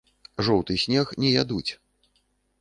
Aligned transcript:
Жоўты 0.47 0.77
снег 0.83 1.11
не 1.25 1.29
ядуць. 1.43 1.71